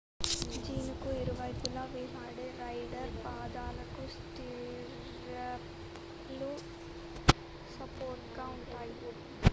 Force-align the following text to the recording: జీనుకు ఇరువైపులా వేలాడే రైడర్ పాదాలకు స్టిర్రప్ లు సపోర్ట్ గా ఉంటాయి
జీనుకు 0.59 1.09
ఇరువైపులా 1.17 1.83
వేలాడే 1.91 2.47
రైడర్ 2.57 3.13
పాదాలకు 3.19 4.05
స్టిర్రప్ 4.15 5.69
లు 6.33 6.51
సపోర్ట్ 7.71 8.27
గా 8.35 8.47
ఉంటాయి 8.57 8.95